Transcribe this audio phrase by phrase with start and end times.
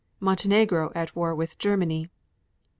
[0.17, 0.25] 12.
[0.25, 2.09] Montenegro at war with Germany.